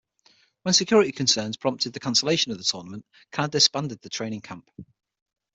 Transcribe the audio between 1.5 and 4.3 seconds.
prompted the cancellation of the tournament, Canada disbanded their